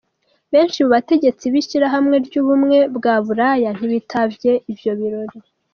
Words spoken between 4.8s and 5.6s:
birori.